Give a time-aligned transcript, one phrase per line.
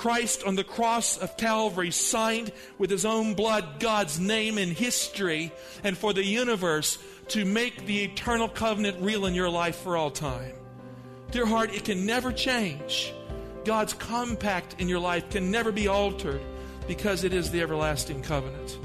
[0.00, 5.52] Christ on the cross of Calvary signed with his own blood God's name in history
[5.84, 6.96] and for the universe
[7.28, 10.54] to make the eternal covenant real in your life for all time.
[11.32, 13.12] Dear heart, it can never change.
[13.66, 16.40] God's compact in your life can never be altered
[16.88, 18.78] because it is the everlasting covenant.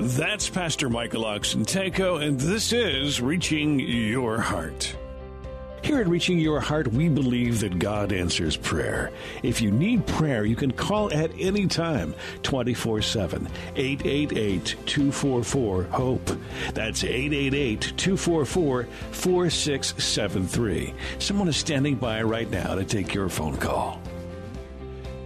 [0.00, 4.96] That's Pastor Michael Oxentenko, and this is Reaching Your Heart.
[5.82, 9.10] Here at Reaching Your Heart, we believe that God answers prayer.
[9.42, 16.38] If you need prayer, you can call at any time 24 7 888 244 HOPE.
[16.74, 20.94] That's 888 244 4673.
[21.18, 24.00] Someone is standing by right now to take your phone call.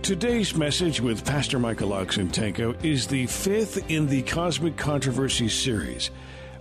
[0.03, 6.11] Today's message with Pastor Michael Oxentenko is the fifth in the Cosmic Controversy series.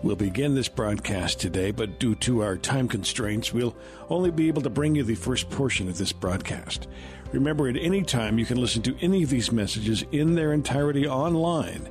[0.04, 3.76] We'll begin this broadcast today, but due to our time constraints, we'll
[4.10, 6.88] only be able to bring you the first portion of this broadcast.
[7.32, 11.08] Remember, at any time, you can listen to any of these messages in their entirety
[11.08, 11.88] online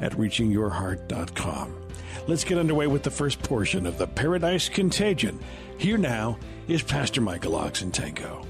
[0.00, 1.76] at reachingyourheart.com.
[2.26, 5.38] Let's get underway with the first portion of the Paradise Contagion.
[5.76, 8.46] Here now is Pastor Michael Oxentenko.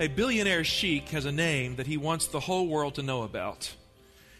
[0.00, 3.74] A billionaire sheik has a name that he wants the whole world to know about.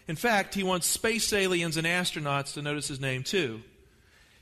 [0.07, 3.63] In fact, he wants space aliens and astronauts to notice his name too.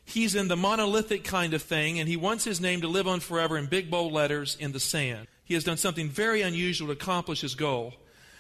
[0.05, 3.21] He's in the monolithic kind of thing, and he wants his name to live on
[3.21, 5.29] forever in big bold letters in the sand.
[5.45, 7.95] He has done something very unusual to accomplish his goal.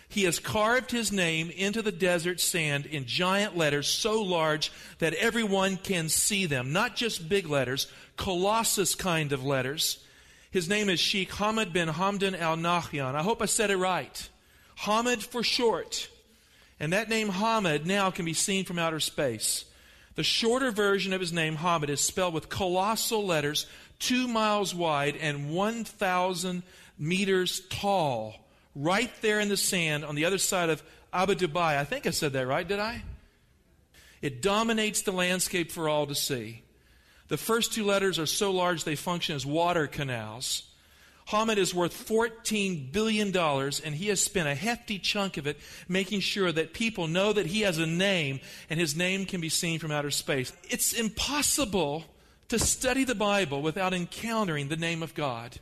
[0.08, 5.14] He has carved his name into the desert sand in giant letters so large that
[5.14, 6.72] everyone can see them.
[6.72, 10.04] Not just big letters, colossus kind of letters.
[10.50, 13.14] His name is Sheikh Hamad bin Hamdan al Nahyan.
[13.14, 14.28] I hope I said it right.
[14.80, 16.10] Hamad for short.
[16.82, 19.64] And that name Hamad now can be seen from outer space.
[20.16, 23.66] The shorter version of his name, Hamad, is spelled with colossal letters,
[24.00, 26.64] two miles wide and 1,000
[26.98, 28.34] meters tall,
[28.74, 30.82] right there in the sand on the other side of
[31.12, 31.78] Abu Dubai.
[31.78, 33.04] I think I said that right, did I?
[34.20, 36.62] It dominates the landscape for all to see.
[37.28, 40.64] The first two letters are so large they function as water canals.
[41.32, 46.20] Hamad is worth $14 billion, and he has spent a hefty chunk of it making
[46.20, 48.38] sure that people know that he has a name
[48.68, 50.52] and his name can be seen from outer space.
[50.68, 52.04] It's impossible
[52.48, 55.58] to study the Bible without encountering the name of God.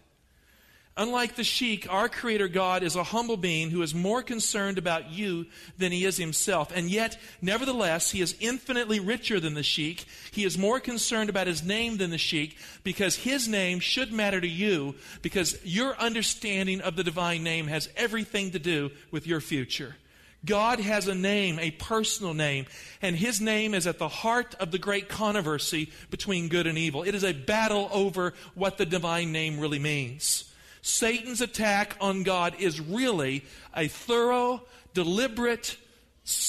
[0.96, 5.10] Unlike the sheik, our Creator God is a humble being who is more concerned about
[5.10, 5.46] you
[5.78, 6.72] than he is himself.
[6.74, 10.04] And yet, nevertheless, he is infinitely richer than the sheik.
[10.32, 14.40] He is more concerned about his name than the sheik because his name should matter
[14.40, 19.40] to you because your understanding of the divine name has everything to do with your
[19.40, 19.96] future.
[20.44, 22.66] God has a name, a personal name,
[23.00, 27.02] and his name is at the heart of the great controversy between good and evil.
[27.02, 30.49] It is a battle over what the divine name really means.
[30.82, 33.44] Satan's attack on God is really
[33.76, 34.62] a thorough,
[34.94, 35.76] deliberate,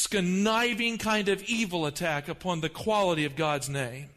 [0.09, 4.09] conniving kind of evil attack upon the quality of God's name.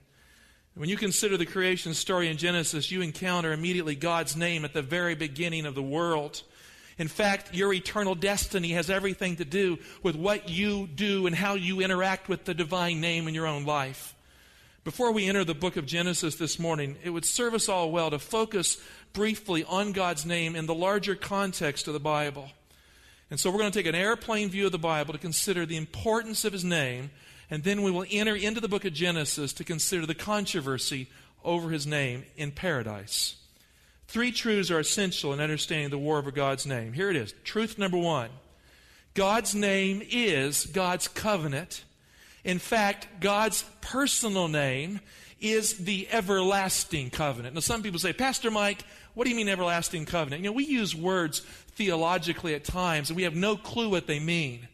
[0.75, 4.82] When you consider the creation story in Genesis, you encounter immediately God's name at the
[4.82, 6.42] very beginning of the world.
[6.98, 11.54] In fact, your eternal destiny has everything to do with what you do and how
[11.54, 14.14] you interact with the divine name in your own life.
[14.82, 18.10] Before we enter the book of Genesis this morning, it would serve us all well
[18.10, 18.76] to focus
[19.14, 22.50] briefly on God's name in the larger context of the Bible.
[23.30, 25.78] And so we're going to take an airplane view of the Bible to consider the
[25.78, 27.10] importance of his name,
[27.50, 31.08] and then we will enter into the book of Genesis to consider the controversy
[31.42, 33.36] over his name in paradise.
[34.08, 36.92] Three truths are essential in understanding the war over God's name.
[36.92, 37.34] Here it is.
[37.44, 38.28] Truth number one
[39.14, 41.84] God's name is God's covenant.
[42.44, 45.00] In fact, God's personal name
[45.44, 47.55] is the everlasting covenant.
[47.55, 50.43] Now, some people say, Pastor Mike, what do you mean everlasting covenant?
[50.43, 51.41] You know, we use words
[51.73, 54.69] theologically at times and we have no clue what they mean.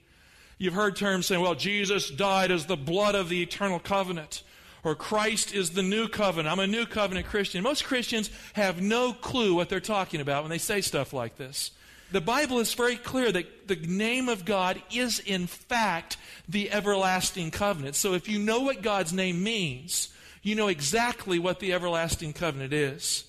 [0.58, 4.42] You've heard terms saying, well, Jesus died as the blood of the eternal covenant,
[4.84, 6.52] or Christ is the new covenant.
[6.52, 7.62] I'm a new covenant Christian.
[7.62, 11.70] Most Christians have no clue what they're talking about when they say stuff like this.
[12.12, 16.16] The Bible is very clear that the name of God is, in fact,
[16.48, 17.96] the everlasting covenant.
[17.96, 20.08] So if you know what God's name means,
[20.42, 23.24] you know exactly what the everlasting covenant is.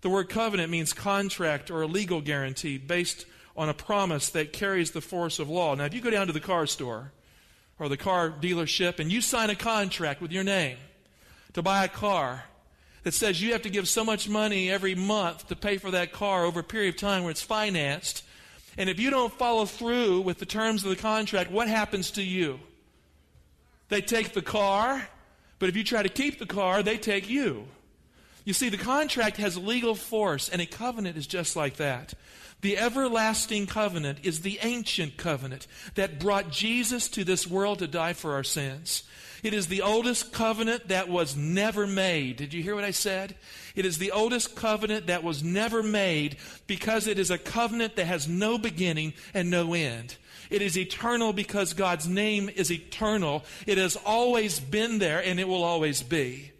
[0.00, 3.26] The word covenant means contract or a legal guarantee based
[3.56, 5.74] on a promise that carries the force of law.
[5.74, 7.12] Now, if you go down to the car store
[7.78, 10.76] or the car dealership and you sign a contract with your name
[11.54, 12.44] to buy a car
[13.02, 16.12] that says you have to give so much money every month to pay for that
[16.12, 18.24] car over a period of time where it's financed,
[18.76, 22.22] and if you don't follow through with the terms of the contract, what happens to
[22.22, 22.58] you?
[23.88, 25.08] They take the car,
[25.58, 27.66] but if you try to keep the car, they take you.
[28.44, 32.14] You see, the contract has legal force, and a covenant is just like that.
[32.60, 38.12] The everlasting covenant is the ancient covenant that brought Jesus to this world to die
[38.12, 39.02] for our sins.
[39.42, 42.36] It is the oldest covenant that was never made.
[42.36, 43.34] Did you hear what I said?
[43.74, 46.36] It is the oldest covenant that was never made
[46.66, 50.16] because it is a covenant that has no beginning and no end.
[50.50, 53.44] It is eternal because God's name is eternal.
[53.66, 56.52] It has always been there and it will always be.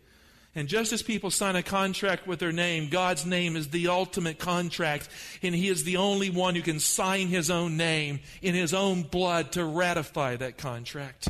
[0.57, 4.39] And just as people sign a contract with their name, God's name is the ultimate
[4.39, 5.07] contract,
[5.43, 9.03] and He is the only one who can sign His own name in His own
[9.03, 11.29] blood to ratify that contract.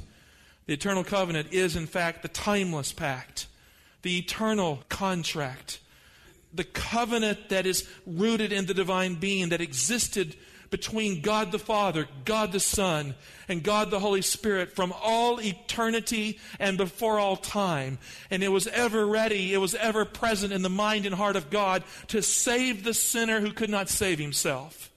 [0.67, 3.47] The eternal covenant is, in fact, the timeless pact,
[4.03, 5.79] the eternal contract,
[6.53, 10.37] the covenant that is rooted in the divine being that existed
[10.71, 13.15] between God the Father, God the Son,
[13.49, 17.99] and God the Holy Spirit from all eternity and before all time.
[18.31, 21.51] And it was ever ready, it was ever present in the mind and heart of
[21.51, 24.91] God to save the sinner who could not save himself.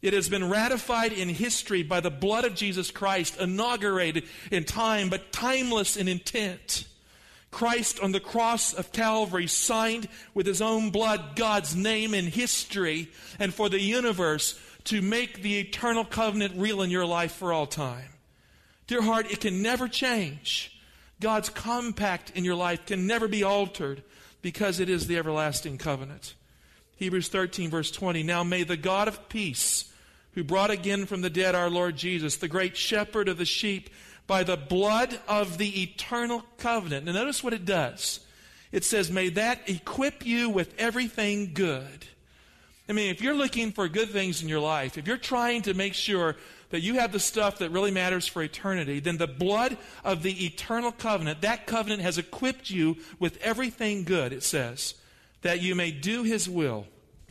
[0.00, 5.08] It has been ratified in history by the blood of Jesus Christ, inaugurated in time,
[5.08, 6.86] but timeless in intent.
[7.50, 13.08] Christ on the cross of Calvary signed with his own blood God's name in history
[13.38, 17.66] and for the universe to make the eternal covenant real in your life for all
[17.66, 18.10] time.
[18.86, 20.80] Dear heart, it can never change.
[21.20, 24.02] God's compact in your life can never be altered
[24.40, 26.34] because it is the everlasting covenant.
[26.98, 28.22] Hebrews 13, verse 20.
[28.22, 29.92] Now may the God of peace,
[30.32, 33.90] who brought again from the dead our Lord Jesus, the great shepherd of the sheep,
[34.26, 37.06] by the blood of the eternal covenant.
[37.06, 38.20] Now notice what it does.
[38.70, 42.06] It says, may that equip you with everything good
[42.88, 45.74] I mean, if you're looking for good things in your life, if you're trying to
[45.74, 46.36] make sure
[46.70, 50.46] that you have the stuff that really matters for eternity, then the blood of the
[50.46, 54.94] eternal covenant, that covenant has equipped you with everything good, it says,
[55.42, 56.86] that you may do his will,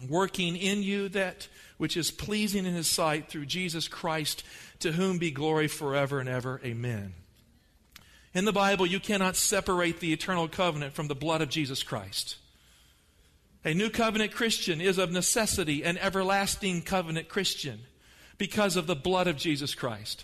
[0.08, 4.44] working in you that which is pleasing in his sight through Jesus Christ,
[4.80, 6.60] to whom be glory forever and ever.
[6.64, 7.14] Amen.
[8.34, 12.38] In the Bible, you cannot separate the eternal covenant from the blood of Jesus Christ.
[13.66, 17.80] A new covenant Christian is of necessity an everlasting covenant Christian
[18.38, 20.24] because of the blood of Jesus Christ.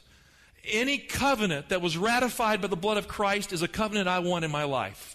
[0.65, 4.45] Any covenant that was ratified by the blood of Christ is a covenant I want
[4.45, 5.12] in my life.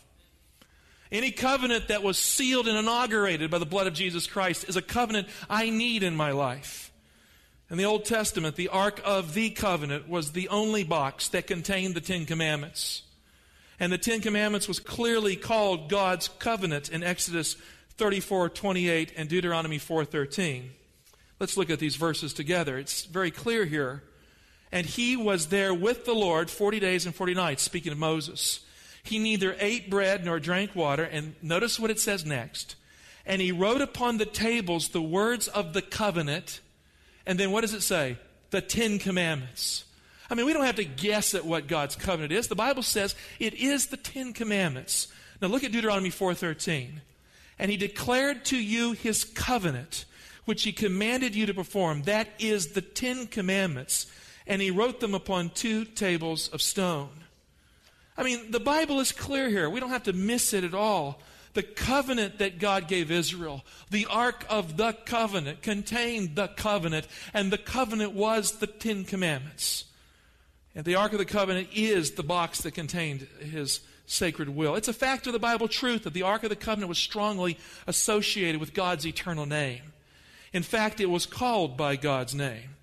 [1.10, 4.82] Any covenant that was sealed and inaugurated by the blood of Jesus Christ is a
[4.82, 6.93] covenant I need in my life.
[7.70, 11.94] In the Old Testament, the Ark of the Covenant was the only box that contained
[11.94, 13.02] the Ten Commandments.
[13.78, 17.56] And the Ten Commandments was clearly called God's covenant in Exodus
[17.96, 20.64] 34, 28, and Deuteronomy 4.13.
[21.40, 22.78] Let's look at these verses together.
[22.78, 24.02] It's very clear here.
[24.72, 28.61] And he was there with the Lord 40 days and 40 nights, speaking of Moses.
[29.02, 31.04] He neither ate bread nor drank water.
[31.04, 32.76] And notice what it says next.
[33.24, 36.60] And he wrote upon the tables the words of the covenant.
[37.26, 38.18] And then what does it say?
[38.50, 39.84] The Ten Commandments.
[40.30, 42.49] I mean, we don't have to guess at what God's covenant is.
[42.49, 45.08] The Bible says it is the Ten Commandments.
[45.40, 47.00] Now look at Deuteronomy 4.13
[47.58, 50.04] and he declared to you his covenant,
[50.44, 52.02] which he commanded you to perform.
[52.02, 54.06] That is the Ten Commandments.
[54.46, 57.11] And he wrote them upon two tables of stone.
[58.18, 59.70] I mean, the Bible is clear here.
[59.70, 61.20] We don't have to miss it at all.
[61.54, 67.50] The covenant that God gave Israel, the Ark of the Covenant, contained the covenant, and
[67.50, 69.84] the covenant was the Ten Commandments.
[70.75, 74.75] And the Ark of the Covenant is the box that contained his sacred will.
[74.75, 77.56] It's a fact of the Bible truth that the Ark of the Covenant was strongly
[77.87, 79.82] associated with God's eternal name.
[80.52, 82.76] In fact, it was called by God's name.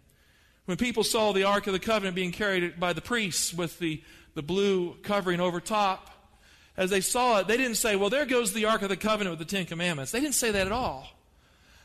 [0.66, 4.02] When people saw the Ark of the Covenant being carried by the priests with the,
[4.36, 6.12] the blue covering over top,
[6.78, 9.38] as they saw it, they didn't say, Well, there goes the Ark of the Covenant
[9.38, 10.12] with the Ten Commandments.
[10.12, 11.08] They didn't say that at all.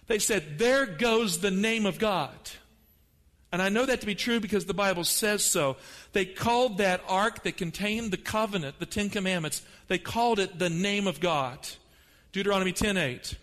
[0.09, 2.35] They said, There goes the name of God.
[3.53, 5.77] And I know that to be true because the Bible says so.
[6.13, 10.71] They called that ark that contained the covenant, the Ten Commandments, they called it the
[10.71, 11.59] name of God.
[12.33, 13.35] Deuteronomy 10:8.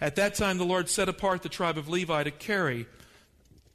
[0.00, 2.86] At that time the Lord set apart the tribe of Levi to carry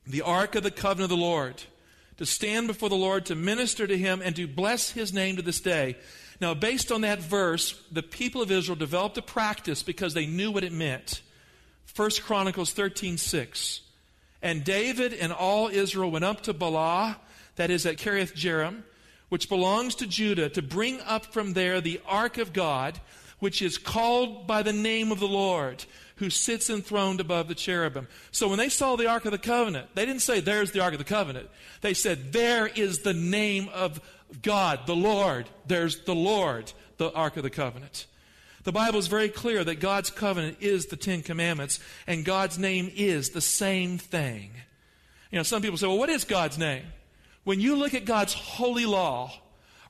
[0.05, 1.63] the ark of the covenant of the Lord,
[2.17, 5.41] to stand before the Lord, to minister to him, and to bless his name to
[5.41, 5.97] this day.
[6.39, 10.51] Now, based on that verse, the people of Israel developed a practice because they knew
[10.51, 11.21] what it meant.
[11.95, 13.81] 1 Chronicles 13:6.
[14.41, 17.17] And David and all Israel went up to Baalah,
[17.55, 18.83] that is at Kiriath Jearim,
[19.29, 22.99] which belongs to Judah, to bring up from there the ark of God,
[23.39, 25.85] which is called by the name of the Lord,
[26.17, 28.07] who sits enthroned above the cherubim.
[28.31, 30.93] So when they saw the ark of the covenant, they didn't say, There's the ark
[30.93, 31.49] of the covenant.
[31.81, 33.99] They said, There is the name of
[34.41, 35.49] God, the Lord.
[35.65, 38.05] There's the Lord, the ark of the covenant.
[38.63, 42.91] The Bible is very clear that God's covenant is the Ten Commandments, and God's name
[42.95, 44.51] is the same thing.
[45.31, 46.85] You know, some people say, well, what is God's name?
[47.43, 49.33] When you look at God's holy law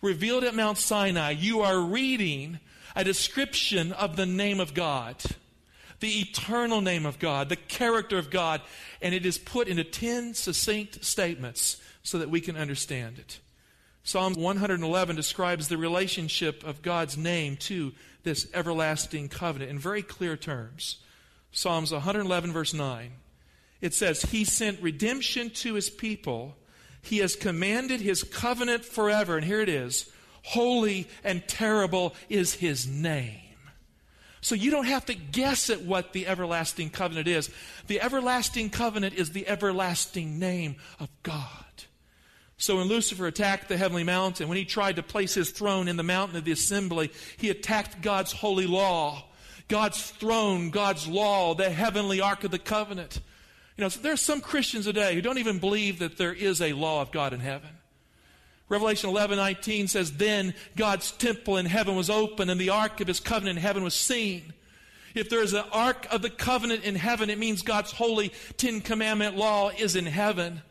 [0.02, 2.60] revealed at Mount Sinai, you are reading
[2.96, 5.18] a description of the name of God,
[6.04, 8.60] the eternal name of God, the character of God,
[9.02, 13.40] and it is put into ten succinct statements so that we can understand it.
[14.04, 17.94] Psalm 111 describes the relationship of God's name to
[18.24, 20.98] this everlasting covenant in very clear terms.
[21.54, 23.14] Psalms 111, verse 9.
[23.80, 26.58] It says, He sent redemption to His people.
[27.02, 29.38] He has commanded His covenant forever.
[29.38, 30.12] And here it is
[30.44, 33.43] Holy and terrible is His name.
[34.44, 37.50] So you don't have to guess at what the everlasting covenant is.
[37.88, 41.48] The everlasting covenant is the everlasting name of God.
[42.58, 45.96] So when Lucifer attacked the heavenly mountain, when he tried to place his throne in
[45.96, 49.24] the mountain of the assembly, he attacked God's holy law,
[49.70, 53.22] God's throne, God's law, the heavenly ark of the covenant.
[53.78, 56.62] You know, so there are some Christians today who don't even believe that there is
[56.62, 57.70] a law of God in heaven.
[58.70, 63.08] Revelation 11, 19 says, Then God's temple in heaven was open, and the ark of
[63.08, 64.54] his covenant in heaven was seen.
[65.14, 68.82] If there is an ark of the covenant in heaven, it means God's holy Ten
[68.82, 70.62] Commandment law is in heaven.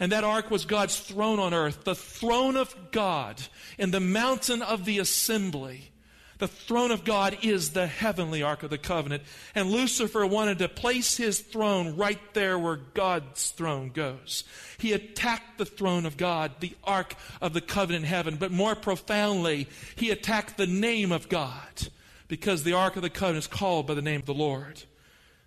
[0.00, 3.40] And that ark was God's throne on earth, the throne of God
[3.78, 5.92] in the mountain of the assembly.
[6.38, 9.22] The throne of God is the heavenly ark of the covenant.
[9.54, 14.44] And Lucifer wanted to place his throne right there where God's throne goes.
[14.78, 18.36] He attacked the throne of God, the ark of the covenant in heaven.
[18.36, 21.88] But more profoundly, he attacked the name of God
[22.26, 24.82] because the ark of the covenant is called by the name of the Lord.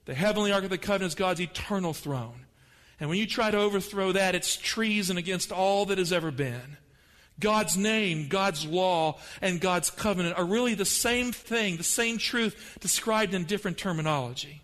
[0.05, 2.45] The heavenly ark of the covenant is God's eternal throne.
[2.99, 6.77] And when you try to overthrow that, it's treason against all that has ever been.
[7.39, 12.77] God's name, God's law, and God's covenant are really the same thing, the same truth
[12.79, 14.61] described in different terminology.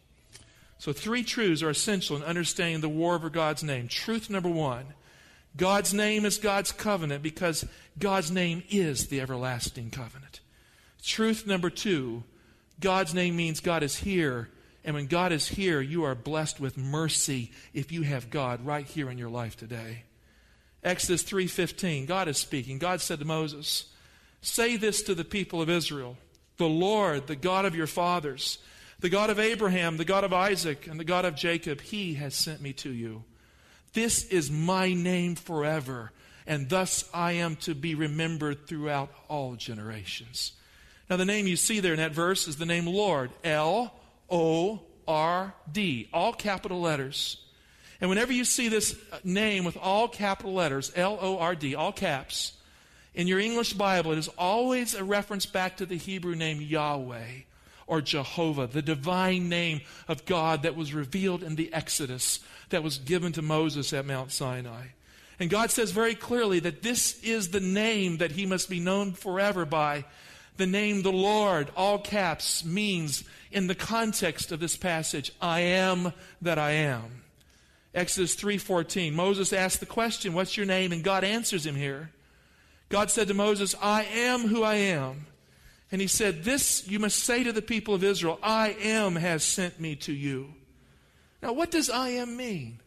[0.80, 3.88] So, three truths are essential in understanding the war over God's name.
[3.88, 4.86] Truth number one
[5.56, 7.66] God's name is God's covenant because
[7.98, 10.40] God's name is the everlasting covenant.
[11.04, 12.24] Truth number two
[12.80, 14.50] God's name means God is here
[14.84, 18.86] and when God is here, you are blessed with mercy if you have God right
[18.86, 20.04] here in your life today.
[20.84, 22.78] Exodus 3:15, God is speaking.
[22.78, 23.86] God said to Moses,
[24.42, 26.18] "Say this to the people of Israel:
[26.58, 28.58] The Lord, the God of your fathers,
[29.00, 32.36] the God of Abraham, the God of Isaac, and the God of Jacob, he has
[32.36, 33.24] sent me to you.
[33.94, 36.12] This is my name forever,
[36.46, 40.54] and thus I am to be remembered throughout all generations."
[41.10, 43.94] Now the name you see there in that verse is the name Lord, L
[44.30, 47.38] O R D, all capital letters.
[48.02, 51.76] And whenever you see this uh, name with all capital letters, L O R D,
[51.76, 52.54] all caps,
[53.14, 57.44] in your English Bible, it is always a reference back to the Hebrew name Yahweh
[57.86, 62.98] or Jehovah, the divine name of God that was revealed in the Exodus that was
[62.98, 64.88] given to Moses at Mount Sinai.
[65.40, 69.14] And God says very clearly that this is the name that he must be known
[69.14, 70.06] forever by.
[70.58, 76.14] The name the Lord, all caps, means in the context of this passage, I am
[76.42, 77.23] that I am.
[77.94, 79.14] Exodus 3:14.
[79.14, 82.12] Moses asked the question, "What's your name?" and God answers him here.
[82.90, 85.28] God said to Moses, "I am who I am."
[85.92, 89.44] And he said, "This you must say to the people of Israel, I am has
[89.44, 90.56] sent me to you."
[91.42, 92.80] Now, what does I am mean?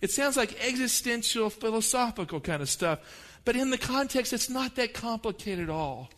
[0.00, 2.98] It sounds like existential philosophical kind of stuff,
[3.44, 6.10] but in the context it's not that complicated at all.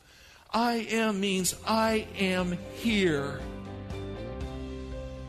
[0.52, 3.40] I am means I am here.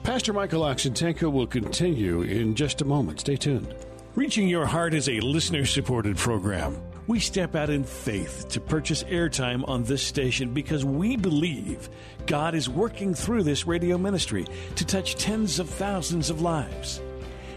[0.03, 3.21] Pastor Michael Oxentenko will continue in just a moment.
[3.21, 3.73] Stay tuned.
[4.15, 6.77] Reaching Your Heart is a listener supported program.
[7.07, 11.89] We step out in faith to purchase airtime on this station because we believe
[12.25, 14.45] God is working through this radio ministry
[14.75, 17.01] to touch tens of thousands of lives.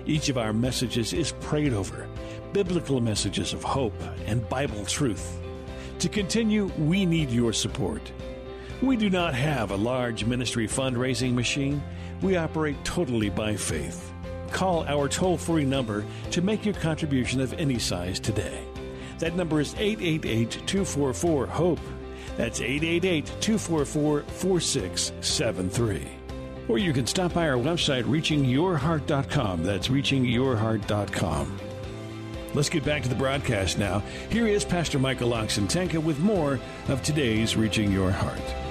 [0.06, 2.08] Each of our messages is prayed over,
[2.52, 5.40] biblical messages of hope and Bible truth.
[5.98, 8.12] To continue, we need your support.
[8.82, 11.82] We do not have a large ministry fundraising machine.
[12.22, 14.12] We operate totally by faith.
[14.50, 18.64] Call our toll free number to make your contribution of any size today.
[19.18, 21.80] That number is 888 244 HOPE.
[22.36, 26.08] That's 888 244 4673.
[26.68, 29.62] Or you can stop by our website, reachingyourheart.com.
[29.62, 31.58] That's reachingyourheart.com.
[32.54, 34.00] Let's get back to the broadcast now.
[34.30, 36.58] Here is Pastor Michael Oxentenko with more
[36.88, 38.65] of today's Reaching Your Heart.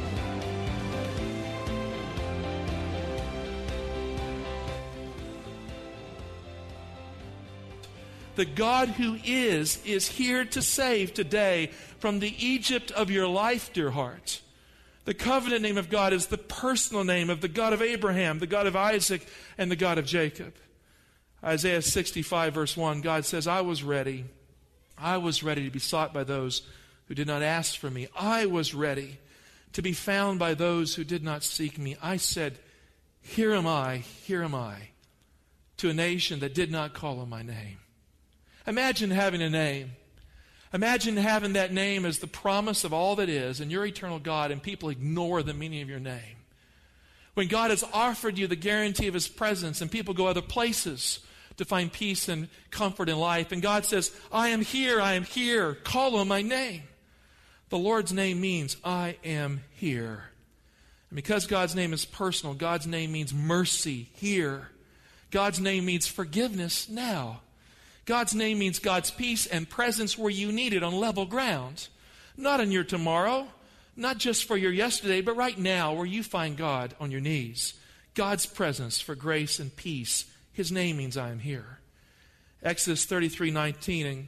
[8.36, 13.72] The God who is, is here to save today from the Egypt of your life,
[13.72, 14.42] dear heart.
[15.06, 18.48] The covenant name of God is the personal name of the God of Abraham, the
[18.48, 19.26] God of Isaac,
[19.58, 20.54] and the God of Jacob.
[21.44, 24.26] Isaiah 65, verse 1, God says, I was ready.
[24.98, 26.64] I was ready to be sought by those
[27.08, 28.08] who did not ask for me.
[28.18, 29.20] I was ready
[29.74, 31.98] to be found by those who did not seek me.
[32.02, 32.58] I said,
[33.22, 34.90] Here am I, here am I,
[35.78, 37.78] to a nation that did not call on my name.
[38.68, 39.92] Imagine having a name.
[40.74, 44.52] Imagine having that name as the promise of all that is, and your eternal God,
[44.52, 46.38] and people ignore the meaning of your name.
[47.34, 51.20] When God has offered you the guarantee of His presence, and people go other places
[51.58, 55.24] to find peace and comfort in life, and God says, I am here, I am
[55.24, 56.84] here, call on my name.
[57.70, 60.26] The Lord's name means, I am here.
[61.10, 64.70] And because God's name is personal, God's name means mercy here.
[65.32, 67.42] God's name means forgiveness now.
[68.06, 71.88] God's name means God's peace and presence where you need it on level ground.
[72.38, 73.48] Not in your tomorrow,
[73.96, 77.74] not just for your yesterday, but right now where you find God on your knees.
[78.14, 80.26] God's presence for grace and peace.
[80.54, 81.80] His name means I am here.
[82.62, 84.28] Exodus 33 19, and,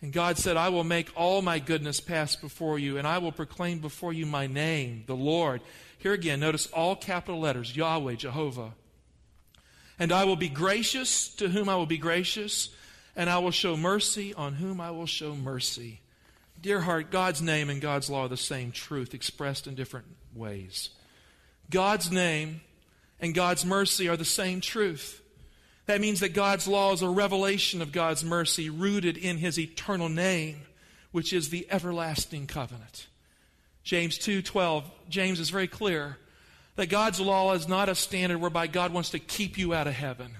[0.00, 3.32] and God said, I will make all my goodness pass before you, and I will
[3.32, 5.60] proclaim before you my name, the Lord.
[5.98, 8.72] Here again, notice all capital letters Yahweh, Jehovah.
[9.98, 12.70] And I will be gracious to whom I will be gracious
[13.16, 16.00] and I will show mercy on whom I will show mercy.
[16.60, 20.90] Dear heart, God's name and God's law are the same truth expressed in different ways.
[21.70, 22.60] God's name
[23.20, 25.22] and God's mercy are the same truth.
[25.86, 30.08] That means that God's law is a revelation of God's mercy rooted in his eternal
[30.08, 30.62] name,
[31.12, 33.06] which is the everlasting covenant.
[33.82, 36.18] James 2:12, James is very clear
[36.76, 39.94] that God's law is not a standard whereby God wants to keep you out of
[39.94, 40.36] heaven.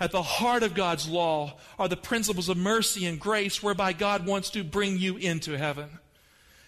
[0.00, 4.26] At the heart of God's law are the principles of mercy and grace whereby God
[4.26, 5.98] wants to bring you into heaven.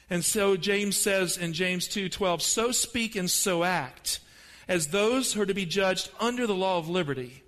[0.09, 4.19] And so James says in James 2:12, "So speak and so act
[4.67, 7.45] as those who are to be judged under the law of liberty.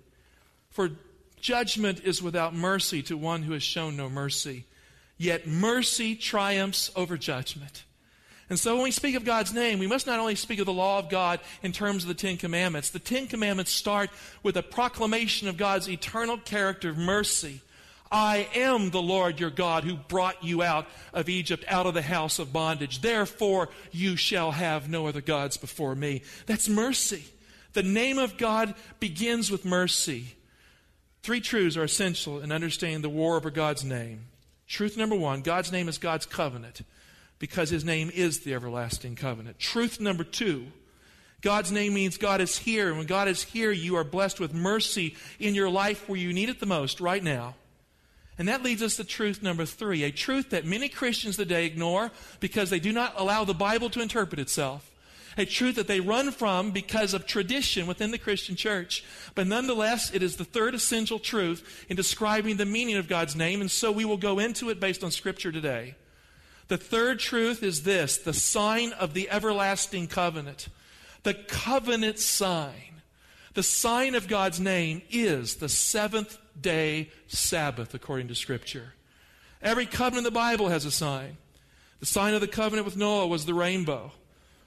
[0.69, 0.91] For
[1.41, 4.65] judgment is without mercy to one who has shown no mercy,
[5.17, 7.83] yet mercy triumphs over judgment."
[8.49, 10.73] And so when we speak of God's name, we must not only speak of the
[10.73, 12.89] law of God in terms of the Ten Commandments.
[12.89, 14.09] The Ten Commandments start
[14.43, 17.61] with a proclamation of God's eternal character of mercy.
[18.11, 22.03] I am the Lord your God who brought you out of Egypt, out of the
[22.03, 23.01] house of bondage.
[23.01, 26.21] Therefore, you shall have no other gods before me.
[26.45, 27.23] That's mercy.
[27.73, 30.35] The name of God begins with mercy.
[31.23, 34.25] Three truths are essential in understanding the war over God's name.
[34.67, 36.81] Truth number one God's name is God's covenant
[37.43, 39.59] because his name is the everlasting covenant.
[39.59, 40.65] Truth number two
[41.41, 42.87] God's name means God is here.
[42.87, 46.31] And when God is here, you are blessed with mercy in your life where you
[46.31, 47.55] need it the most right now.
[48.37, 52.11] And that leads us to truth number three, a truth that many Christians today ignore
[52.39, 54.89] because they do not allow the Bible to interpret itself.
[55.37, 59.03] A truth that they run from because of tradition within the Christian church.
[59.35, 63.59] But nonetheless, it is the third essential truth in describing the meaning of God's name,
[63.59, 65.95] and so we will go into it based on Scripture today.
[66.67, 70.69] The third truth is this the sign of the everlasting covenant.
[71.23, 73.01] The covenant sign.
[73.53, 78.93] The sign of God's name is the seventh day Sabbath, according to Scripture.
[79.61, 81.37] Every covenant in the Bible has a sign.
[81.99, 84.11] The sign of the covenant with Noah was the rainbow.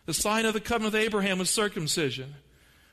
[0.06, 2.36] The sign of the covenant with Abraham was circumcision.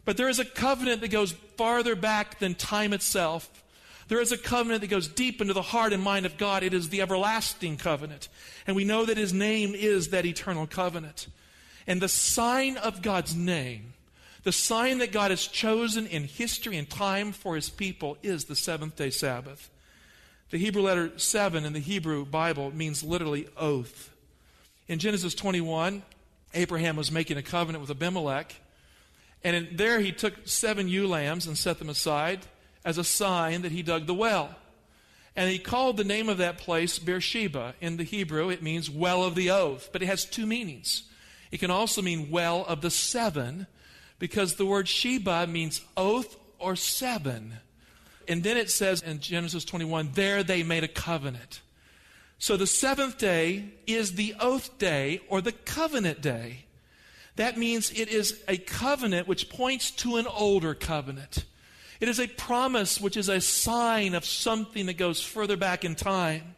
[0.04, 3.64] But there is a covenant that goes farther back than time itself.
[4.08, 6.64] There is a covenant that goes deep into the heart and mind of God.
[6.64, 8.30] It is the everlasting covenant.
[8.68, 11.28] And we know that His name is that eternal covenant.
[11.88, 13.94] And the sign of God's name,
[14.44, 18.56] the sign that God has chosen in history and time for His people, is the
[18.56, 19.70] seventh day Sabbath.
[20.50, 24.12] The Hebrew letter seven in the Hebrew Bible means literally oath.
[24.88, 26.04] In Genesis 21,
[26.54, 28.54] Abraham was making a covenant with Abimelech.
[29.44, 32.42] And in, there he took seven ewe lambs and set them aside
[32.86, 34.56] as a sign that he dug the well.
[35.36, 37.74] And he called the name of that place Beersheba.
[37.82, 41.04] In the Hebrew, it means well of the oath, but it has two meanings.
[41.52, 43.68] It can also mean well of the seven,
[44.20, 47.54] because the word Sheba means oath or seven.
[48.28, 51.62] And then it says in Genesis 21, there they made a covenant.
[52.38, 56.66] So the seventh day is the oath day or the covenant day.
[57.36, 61.46] That means it is a covenant which points to an older covenant.
[62.04, 65.96] It is a promise which is a sign of something that goes further back in
[65.96, 66.56] time.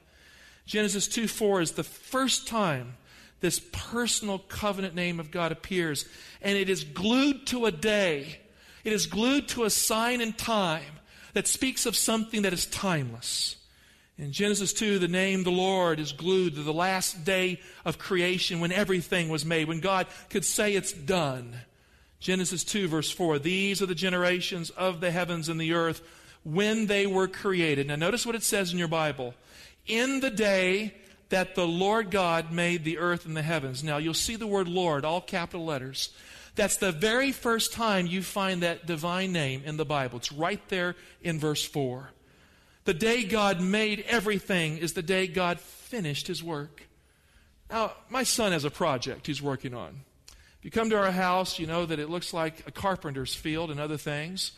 [0.65, 2.95] Genesis 2 4 is the first time
[3.41, 6.05] this personal covenant name of God appears,
[6.41, 8.39] and it is glued to a day.
[8.83, 10.99] It is glued to a sign in time
[11.33, 13.55] that speaks of something that is timeless.
[14.17, 18.61] In Genesis 2, the name the Lord is glued to the last day of creation
[18.61, 21.55] when everything was made, when God could say it's done.
[22.19, 26.01] Genesis 2, verse 4 These are the generations of the heavens and the earth
[26.43, 27.87] when they were created.
[27.87, 29.33] Now, notice what it says in your Bible.
[29.87, 30.93] In the day
[31.29, 33.83] that the Lord God made the earth and the heavens.
[33.83, 36.09] Now, you'll see the word Lord, all capital letters.
[36.55, 40.17] That's the very first time you find that divine name in the Bible.
[40.17, 42.11] It's right there in verse 4.
[42.85, 46.83] The day God made everything is the day God finished his work.
[47.69, 50.01] Now, my son has a project he's working on.
[50.65, 53.79] You come to our house, you know that it looks like a carpenter's field and
[53.79, 54.53] other things.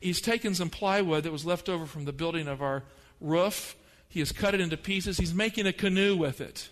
[0.00, 2.82] He's taken some plywood that was left over from the building of our
[3.20, 3.76] roof.
[4.08, 5.16] He has cut it into pieces.
[5.16, 6.70] He's making a canoe with it.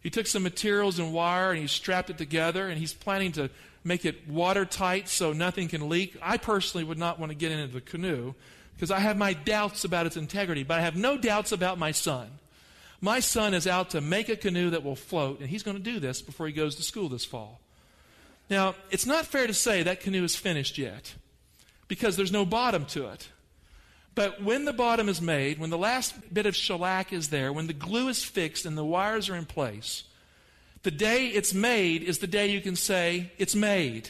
[0.00, 3.50] He took some materials and wire and he strapped it together and he's planning to
[3.84, 6.16] make it watertight so nothing can leak.
[6.22, 8.32] I personally would not want to get into the canoe
[8.76, 11.90] because I have my doubts about its integrity, but I have no doubts about my
[11.92, 12.30] son.
[12.98, 15.82] My son is out to make a canoe that will float, and he's going to
[15.82, 17.60] do this before he goes to school this fall.
[18.48, 21.14] Now, it's not fair to say that canoe is finished yet
[21.88, 23.28] because there's no bottom to it.
[24.14, 27.66] But when the bottom is made, when the last bit of shellac is there, when
[27.66, 30.04] the glue is fixed and the wires are in place,
[30.84, 34.08] the day it's made is the day you can say, it's made.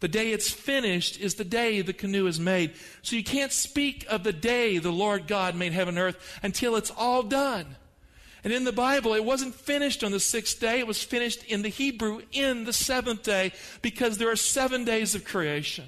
[0.00, 2.72] The day it's finished is the day the canoe is made.
[3.02, 6.76] So you can't speak of the day the Lord God made heaven and earth until
[6.76, 7.76] it's all done.
[8.44, 10.78] And in the Bible, it wasn't finished on the sixth day.
[10.78, 15.14] It was finished in the Hebrew in the seventh day because there are seven days
[15.14, 15.86] of creation.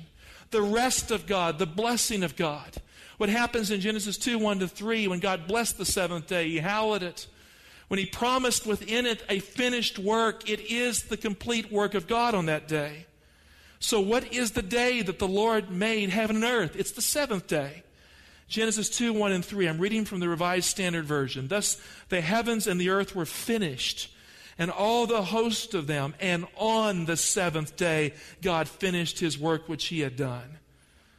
[0.50, 2.82] The rest of God, the blessing of God.
[3.18, 6.56] What happens in Genesis 2 1 to 3, when God blessed the seventh day, He
[6.56, 7.26] hallowed it.
[7.88, 12.34] When He promised within it a finished work, it is the complete work of God
[12.34, 13.06] on that day.
[13.78, 16.76] So, what is the day that the Lord made heaven and earth?
[16.76, 17.82] It's the seventh day.
[18.50, 19.68] Genesis 2 1 and 3.
[19.68, 21.46] I'm reading from the Revised Standard Version.
[21.46, 24.12] Thus, the heavens and the earth were finished,
[24.58, 26.14] and all the host of them.
[26.18, 30.58] And on the seventh day, God finished his work which he had done.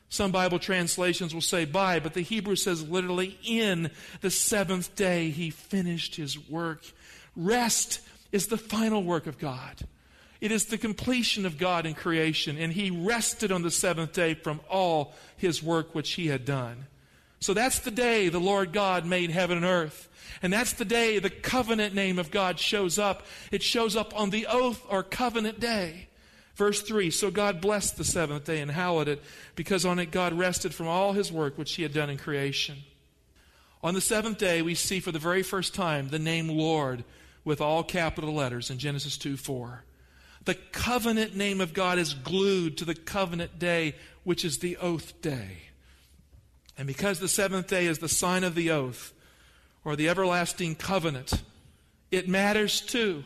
[0.10, 5.30] Some Bible translations will say by, but the Hebrew says literally in the seventh day,
[5.30, 6.84] he finished his work.
[7.38, 8.02] Rest
[8.34, 9.88] is the final work of God.
[10.42, 14.34] It is the completion of God in creation, and he rested on the seventh day
[14.34, 16.88] from all his work which he had done.
[17.42, 20.08] So that's the day the Lord God made heaven and earth.
[20.44, 23.26] And that's the day the covenant name of God shows up.
[23.52, 26.08] It shows up on the oath or covenant day.
[26.56, 29.24] Verse 3 So God blessed the seventh day and hallowed it,
[29.56, 32.78] because on it God rested from all his work which he had done in creation.
[33.84, 37.04] On the seventh day, we see for the very first time the name Lord
[37.44, 39.84] with all capital letters in Genesis 2 4.
[40.46, 45.20] The covenant name of God is glued to the covenant day, which is the oath
[45.22, 45.71] day.
[46.78, 49.14] And because the seventh day is the sign of the oath,
[49.84, 51.42] or the everlasting covenant,
[52.12, 53.24] it matters too.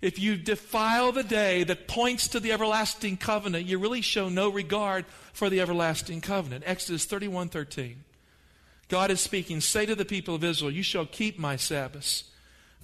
[0.00, 4.50] If you defile the day that points to the everlasting covenant, you really show no
[4.50, 6.64] regard for the everlasting covenant.
[6.66, 8.04] Exodus 31 13.
[8.88, 12.24] God is speaking, Say to the people of Israel, You shall keep my Sabbaths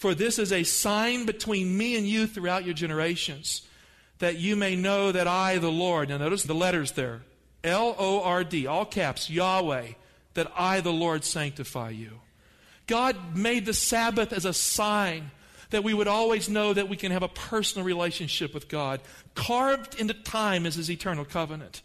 [0.00, 3.60] for this is a sign between me and you throughout your generations,
[4.18, 7.20] that you may know that I, the Lord, now notice the letters there
[7.62, 9.88] L O R D, all caps, Yahweh,
[10.34, 12.20] that I, the Lord, sanctify you.
[12.86, 15.30] God made the Sabbath as a sign
[15.70, 19.00] that we would always know that we can have a personal relationship with God.
[19.34, 21.82] Carved into time is his eternal covenant.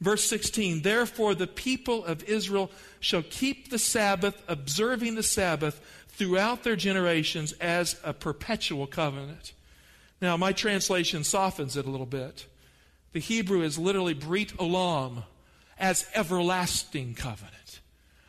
[0.00, 6.64] Verse 16, therefore the people of Israel shall keep the Sabbath, observing the Sabbath throughout
[6.64, 9.52] their generations as a perpetual covenant.
[10.20, 12.46] Now, my translation softens it a little bit.
[13.12, 15.24] The Hebrew is literally brit olam,
[15.78, 17.80] as everlasting covenant.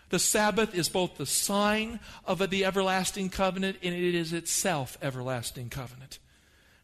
[0.10, 5.70] The Sabbath is both the sign of the everlasting covenant and it is itself everlasting
[5.70, 6.20] covenant.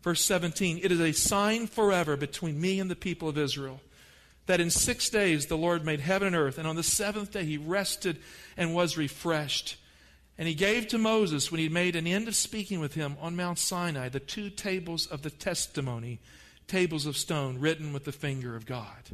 [0.02, 3.80] Verse 17, it is a sign forever between me and the people of Israel
[4.46, 7.44] that in six days the Lord made heaven and earth, and on the seventh day
[7.44, 8.20] he rested
[8.56, 9.78] and was refreshed.
[10.38, 13.36] And he gave to Moses, when he made an end of speaking with him on
[13.36, 16.20] Mount Sinai, the two tables of the testimony,
[16.68, 19.10] tables of stone written with the finger of God.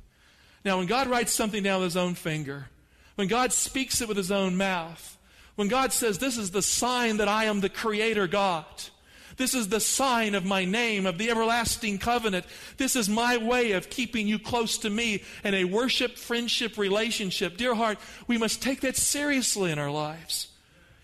[0.64, 2.68] Now, when God writes something down with his own finger,
[3.16, 5.18] when God speaks it with his own mouth,
[5.56, 8.66] when God says, This is the sign that I am the Creator God,
[9.38, 12.46] This is the sign of my name, of the everlasting covenant.
[12.78, 17.58] This is my way of keeping you close to me in a worship friendship relationship.
[17.58, 20.48] Dear heart, we must take that seriously in our lives.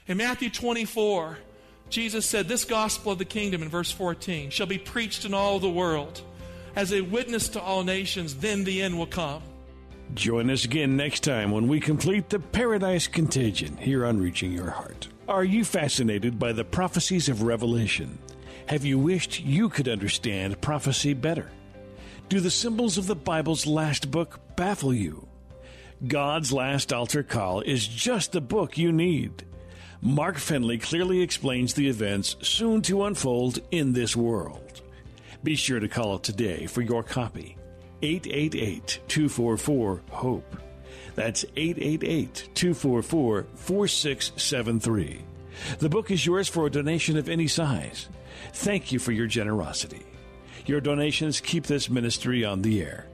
[0.08, 1.38] In Matthew 24,
[1.90, 5.60] Jesus said, This gospel of the kingdom in verse 14 shall be preached in all
[5.60, 6.22] the world
[6.78, 9.42] as a witness to all nations, then the end will come.
[10.14, 14.70] Join us again next time when we complete the Paradise Contagion here on Reaching Your
[14.70, 15.08] Heart.
[15.28, 18.20] Are you fascinated by the prophecies of Revelation?
[18.68, 21.50] Have you wished you could understand prophecy better?
[22.30, 25.28] Do the symbols of the Bible's last book baffle you?
[26.06, 29.46] God's Last Altar Call is just the book you need.
[30.00, 34.84] Mark Finley clearly explains the events soon to unfold in this world.
[35.44, 37.58] Be sure to call today for your copy.
[38.02, 40.62] 888 244 HOPE.
[41.16, 45.22] That's 888 244 4673.
[45.80, 48.10] The book is yours for a donation of any size.
[48.54, 50.06] Thank you for your generosity.
[50.66, 53.08] Your donations keep this ministry on the air.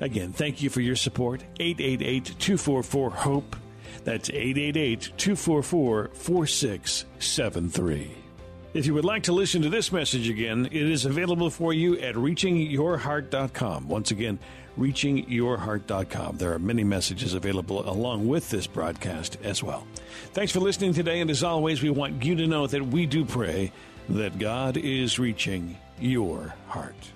[0.00, 1.42] Again, thank you for your support.
[1.58, 3.56] 888 244 HOPE.
[4.04, 8.23] That's 888 244 4673.
[8.74, 11.96] If you would like to listen to this message again, it is available for you
[12.00, 13.86] at reachingyourheart.com.
[13.86, 14.40] Once again,
[14.76, 16.38] reachingyourheart.com.
[16.38, 19.86] There are many messages available along with this broadcast as well.
[20.32, 23.24] Thanks for listening today, and as always, we want you to know that we do
[23.24, 23.70] pray
[24.08, 27.13] that God is reaching your heart.